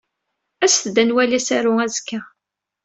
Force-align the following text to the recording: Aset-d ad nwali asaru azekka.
Aset-d 0.65 0.95
ad 1.01 1.05
nwali 1.07 1.37
asaru 1.39 1.73
azekka. 1.85 2.19